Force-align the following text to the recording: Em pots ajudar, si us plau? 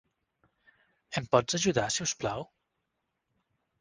Em 1.21 1.29
pots 1.35 1.59
ajudar, 1.59 1.85
si 1.97 2.07
us 2.09 2.15
plau? 2.25 2.47